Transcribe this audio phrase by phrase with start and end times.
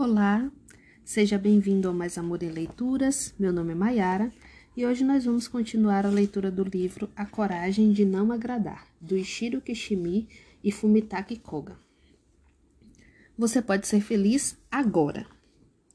[0.00, 0.48] Olá,
[1.04, 3.34] seja bem-vindo ao Mais Amor em Leituras.
[3.36, 4.32] Meu nome é Mayara
[4.76, 9.16] e hoje nós vamos continuar a leitura do livro A Coragem de Não Agradar, do
[9.16, 10.28] Ishiro Kishimi
[10.62, 11.76] e Fumitaki Koga.
[13.36, 15.26] Você pode ser feliz agora.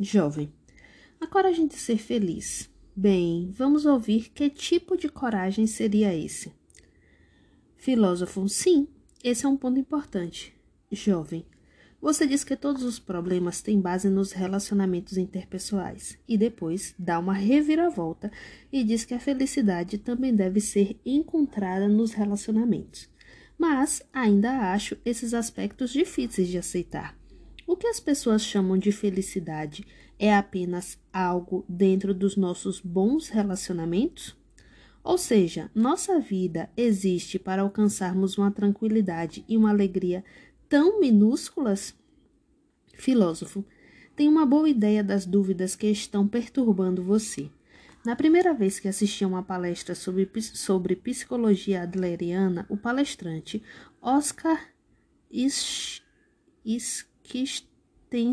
[0.00, 0.52] Jovem,
[1.20, 2.68] a coragem de ser feliz.
[2.96, 6.52] Bem, vamos ouvir que tipo de coragem seria esse.
[7.76, 8.88] Filósofo, sim,
[9.22, 10.52] esse é um ponto importante.
[10.90, 11.46] Jovem,
[12.02, 17.32] você diz que todos os problemas têm base nos relacionamentos interpessoais e depois dá uma
[17.32, 18.28] reviravolta
[18.72, 23.08] e diz que a felicidade também deve ser encontrada nos relacionamentos.
[23.56, 27.16] Mas ainda acho esses aspectos difíceis de aceitar.
[27.68, 29.86] O que as pessoas chamam de felicidade
[30.18, 34.36] é apenas algo dentro dos nossos bons relacionamentos?
[35.04, 40.24] Ou seja, nossa vida existe para alcançarmos uma tranquilidade e uma alegria
[40.72, 41.94] tão minúsculas?
[42.94, 43.62] Filósofo,
[44.16, 47.50] tem uma boa ideia das dúvidas que estão perturbando você.
[48.02, 53.62] Na primeira vez que assisti a uma palestra sobre, sobre psicologia adleriana, o palestrante
[54.00, 54.72] Oscar
[56.64, 58.32] Skisten,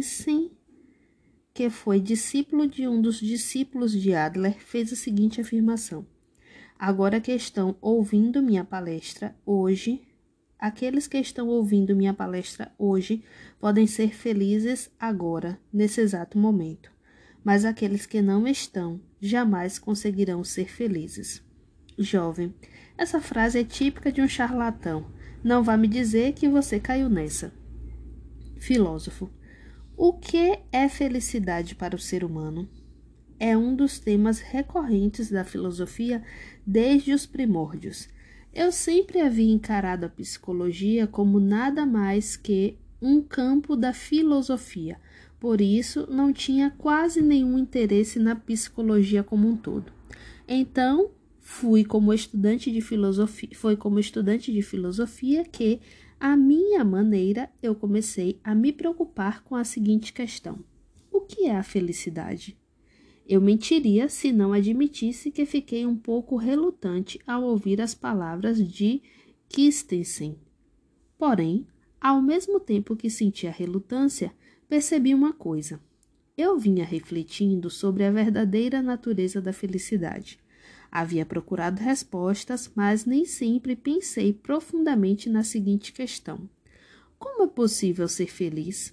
[1.54, 6.08] que foi discípulo de um dos discípulos de Adler, fez a seguinte afirmação:
[6.80, 10.08] Agora que estão ouvindo minha palestra hoje,
[10.60, 13.24] Aqueles que estão ouvindo minha palestra hoje
[13.62, 16.92] podem ser felizes agora, nesse exato momento,
[17.42, 21.42] mas aqueles que não estão jamais conseguirão ser felizes.
[21.98, 22.54] Jovem,
[22.98, 25.10] essa frase é típica de um charlatão.
[25.42, 27.54] Não vá me dizer que você caiu nessa.
[28.60, 29.30] Filósofo,
[29.96, 32.70] o que é felicidade para o ser humano?
[33.40, 36.22] É um dos temas recorrentes da filosofia
[36.68, 38.10] desde os primórdios
[38.60, 45.00] eu sempre havia encarado a psicologia como nada mais que um campo da filosofia,
[45.40, 49.94] por isso não tinha quase nenhum interesse na psicologia como um todo.
[50.46, 55.80] Então, fui como estudante de filosofia, foi como estudante de filosofia que,
[56.20, 60.60] à minha maneira, eu comecei a me preocupar com a seguinte questão:
[61.10, 62.59] o que é a felicidade?
[63.30, 69.04] Eu mentiria se não admitisse que fiquei um pouco relutante ao ouvir as palavras de
[69.48, 70.36] Christensen.
[71.16, 71.68] Porém,
[72.02, 74.34] ao mesmo tempo que sentia relutância,
[74.68, 75.80] percebi uma coisa.
[76.36, 80.40] Eu vinha refletindo sobre a verdadeira natureza da felicidade.
[80.92, 86.50] Havia procurado respostas, mas nem sempre pensei profundamente na seguinte questão:
[87.20, 88.92] Como é possível ser feliz?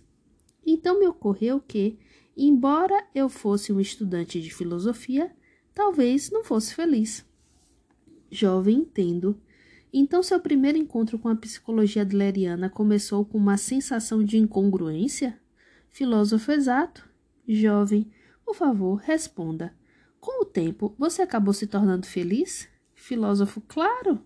[0.66, 1.96] Então me ocorreu que,
[2.36, 5.34] Embora eu fosse um estudante de filosofia,
[5.74, 7.24] talvez não fosse feliz.
[8.30, 9.40] Jovem, entendo.
[9.90, 15.40] Então, seu primeiro encontro com a psicologia adleriana começou com uma sensação de incongruência?
[15.88, 17.08] Filósofo exato.
[17.48, 18.12] Jovem,
[18.44, 19.74] por favor, responda.
[20.20, 22.68] Com o tempo, você acabou se tornando feliz?
[22.94, 24.20] Filósofo, claro.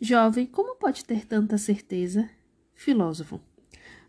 [0.00, 2.30] Jovem, como pode ter tanta certeza?
[2.72, 3.40] Filósofo,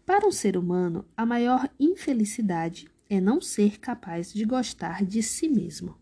[0.06, 5.48] para um ser humano, a maior infelicidade é não ser capaz de gostar de si
[5.48, 5.96] mesmo.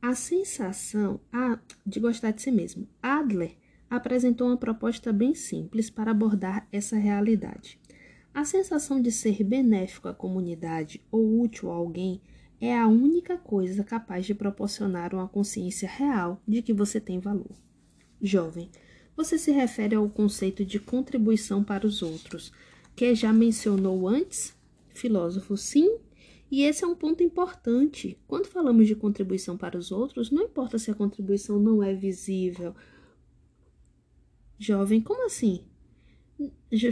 [0.00, 1.20] A sensação
[1.86, 2.86] de gostar de si mesmo.
[3.02, 3.56] Adler
[3.88, 7.80] apresentou uma proposta bem simples para abordar essa realidade.
[8.34, 12.20] A sensação de ser benéfico à comunidade ou útil a alguém
[12.60, 17.56] é a única coisa capaz de proporcionar uma consciência real de que você tem valor.
[18.20, 18.70] Jovem,
[19.16, 22.52] você se refere ao conceito de contribuição para os outros,
[22.94, 24.56] que já mencionou antes?
[24.90, 25.98] Filósofo, sim.
[26.50, 28.18] E esse é um ponto importante.
[28.28, 32.74] Quando falamos de contribuição para os outros, não importa se a contribuição não é visível.
[34.58, 35.64] Jovem, como assim?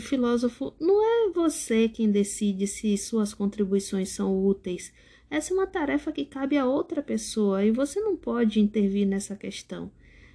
[0.00, 4.92] Filósofo, não é você quem decide se suas contribuições são úteis.
[5.30, 9.36] Essa é uma tarefa que cabe a outra pessoa e você não pode intervir nessa
[9.36, 9.90] questão.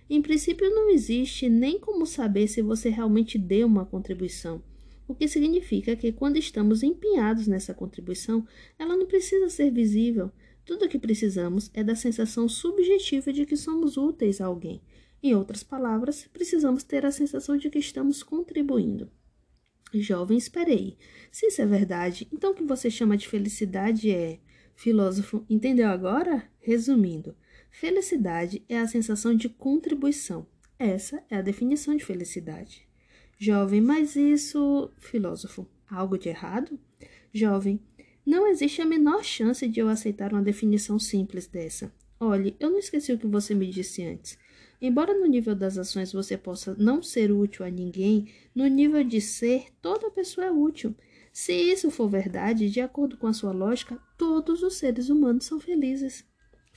[0.10, 4.64] Em princípio, não existe nem como saber se você realmente deu uma contribuição
[5.08, 8.46] o que significa que quando estamos empenhados nessa contribuição,
[8.78, 10.32] ela não precisa ser visível.
[10.66, 14.82] Tudo o que precisamos é da sensação subjetiva de que somos úteis a alguém.
[15.24, 19.10] Em outras palavras, precisamos ter a sensação de que estamos contribuindo.
[19.94, 20.98] Jovem, esperei.
[21.32, 24.40] Se isso é verdade, então o que você chama de felicidade é.
[24.76, 26.48] Filósofo, entendeu agora?
[26.60, 27.36] Resumindo,
[27.72, 30.46] felicidade é a sensação de contribuição.
[30.78, 32.87] Essa é a definição de felicidade.
[33.40, 36.80] Jovem, mas isso, filósofo, algo de errado?
[37.32, 37.80] Jovem,
[38.26, 41.94] não existe a menor chance de eu aceitar uma definição simples dessa.
[42.20, 44.40] Olhe, eu não esqueci o que você me disse antes.
[44.82, 49.22] Embora no nível das ações você possa não ser útil a ninguém, no nível de
[49.22, 50.96] ser, toda pessoa é útil.
[51.32, 55.60] Se isso for verdade, de acordo com a sua lógica, todos os seres humanos são
[55.60, 56.26] felizes.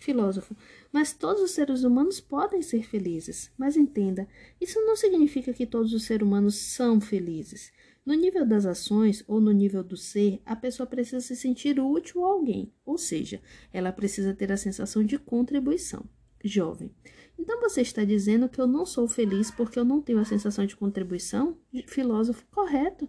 [0.01, 0.57] Filósofo,
[0.91, 3.53] mas todos os seres humanos podem ser felizes.
[3.57, 4.27] Mas entenda,
[4.59, 7.71] isso não significa que todos os seres humanos são felizes.
[8.05, 12.25] No nível das ações ou no nível do ser, a pessoa precisa se sentir útil
[12.25, 16.09] a alguém, ou seja, ela precisa ter a sensação de contribuição.
[16.43, 16.91] Jovem.
[17.39, 20.65] Então você está dizendo que eu não sou feliz porque eu não tenho a sensação
[20.65, 21.59] de contribuição?
[21.87, 23.07] Filósofo, correto.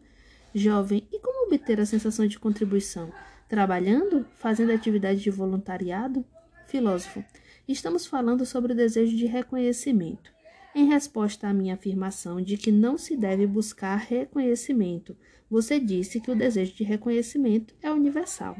[0.53, 3.13] Jovem, e como obter a sensação de contribuição?
[3.47, 4.25] Trabalhando?
[4.35, 6.25] Fazendo atividade de voluntariado?
[6.71, 7.21] Filósofo,
[7.67, 10.31] estamos falando sobre o desejo de reconhecimento.
[10.73, 15.17] Em resposta à minha afirmação de que não se deve buscar reconhecimento,
[15.49, 18.55] você disse que o desejo de reconhecimento é universal.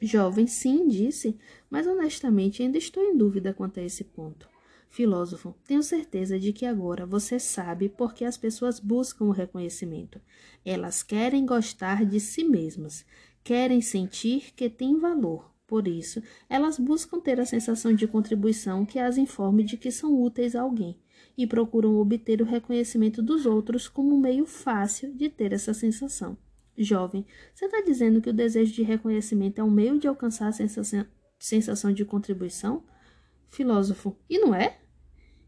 [0.00, 1.36] Jovem, sim, disse,
[1.68, 4.48] mas honestamente ainda estou em dúvida quanto a esse ponto.
[4.88, 10.20] Filósofo, tenho certeza de que agora você sabe por que as pessoas buscam o reconhecimento.
[10.64, 13.04] Elas querem gostar de si mesmas,
[13.42, 18.98] querem sentir que têm valor, por isso, elas buscam ter a sensação de contribuição que
[18.98, 20.98] as informe de que são úteis a alguém
[21.36, 26.36] e procuram obter o reconhecimento dos outros como um meio fácil de ter essa sensação.
[26.76, 27.24] Jovem,
[27.54, 31.06] você está dizendo que o desejo de reconhecimento é um meio de alcançar a sensação,
[31.38, 32.84] sensação de contribuição?
[33.48, 34.78] Filósofo, e não é?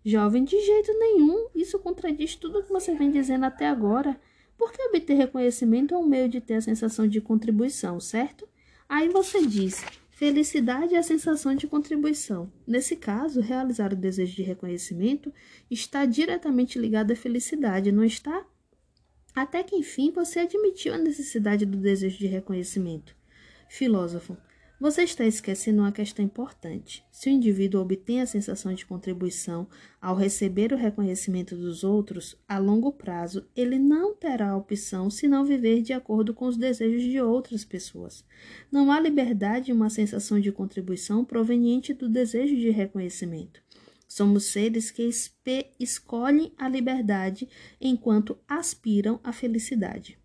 [0.04, 1.48] Jovem, de jeito nenhum.
[1.52, 4.19] Isso contradiz tudo o que você vem dizendo até agora.
[4.56, 8.48] Porque obter reconhecimento é um meio de ter a sensação de contribuição, certo?
[8.88, 9.84] Aí você diz,
[10.16, 12.50] Felicidade é a sensação de contribuição.
[12.66, 15.30] Nesse caso, realizar o desejo de reconhecimento
[15.70, 18.46] está diretamente ligado à felicidade, não está?
[19.34, 23.14] Até que enfim você admitiu a necessidade do desejo de reconhecimento.
[23.68, 24.38] Filósofo,
[24.78, 27.02] você está esquecendo uma questão importante.
[27.11, 29.67] Se o indivíduo obtém a sensação de contribuição
[30.00, 35.81] ao receber o reconhecimento dos outros, a longo prazo ele não terá opção senão viver
[35.81, 38.23] de acordo com os desejos de outras pessoas.
[38.70, 43.62] Não há liberdade em uma sensação de contribuição proveniente do desejo de reconhecimento.
[44.06, 45.08] Somos seres que
[45.81, 47.49] escolhem a liberdade
[47.81, 50.19] enquanto aspiram à felicidade.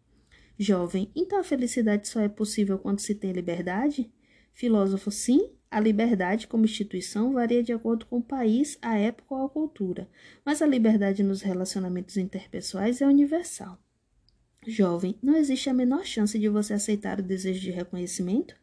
[0.58, 4.12] Jovem, então a felicidade só é possível quando se tem liberdade?
[4.54, 9.46] Filósofo, sim, a liberdade como instituição varia de acordo com o país, a época ou
[9.46, 10.10] a cultura,
[10.46, 13.80] mas a liberdade nos relacionamentos interpessoais é universal.
[14.68, 18.54] Jovem, não existe a menor chance de você aceitar o desejo de reconhecimento?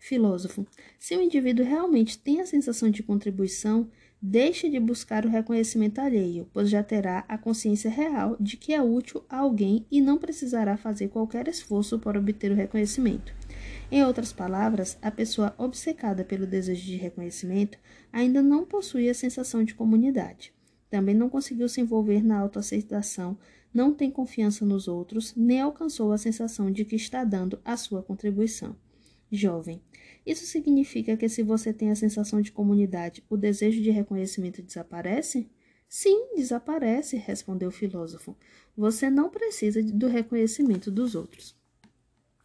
[0.00, 0.66] Filósofo,
[0.98, 3.88] se o indivíduo realmente tem a sensação de contribuição,
[4.20, 8.82] deixe de buscar o reconhecimento alheio, pois já terá a consciência real de que é
[8.82, 13.34] útil a alguém e não precisará fazer qualquer esforço para obter o reconhecimento.
[13.94, 17.78] Em outras palavras, a pessoa obcecada pelo desejo de reconhecimento
[18.12, 20.52] ainda não possui a sensação de comunidade.
[20.90, 23.38] Também não conseguiu se envolver na autoaceitação,
[23.72, 28.02] não tem confiança nos outros, nem alcançou a sensação de que está dando a sua
[28.02, 28.74] contribuição.
[29.30, 29.80] Jovem,
[30.26, 35.48] isso significa que se você tem a sensação de comunidade, o desejo de reconhecimento desaparece?
[35.88, 38.36] Sim, desaparece, respondeu o filósofo.
[38.76, 41.54] Você não precisa do reconhecimento dos outros.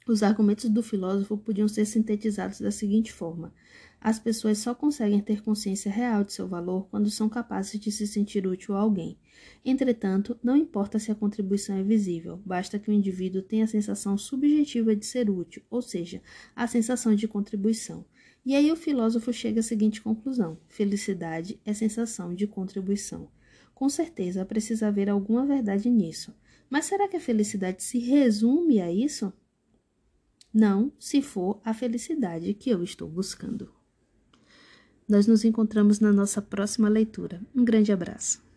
[0.09, 3.53] Os argumentos do filósofo podiam ser sintetizados da seguinte forma:
[4.01, 8.07] as pessoas só conseguem ter consciência real de seu valor quando são capazes de se
[8.07, 9.19] sentir útil a alguém.
[9.63, 14.17] Entretanto, não importa se a contribuição é visível, basta que o indivíduo tenha a sensação
[14.17, 16.23] subjetiva de ser útil, ou seja,
[16.55, 18.03] a sensação de contribuição.
[18.43, 23.29] E aí o filósofo chega à seguinte conclusão: felicidade é sensação de contribuição.
[23.75, 26.35] Com certeza precisa haver alguma verdade nisso.
[26.67, 29.31] Mas será que a felicidade se resume a isso?
[30.53, 33.71] Não se for a felicidade que eu estou buscando.
[35.07, 37.41] Nós nos encontramos na nossa próxima leitura.
[37.55, 38.48] Um grande abraço.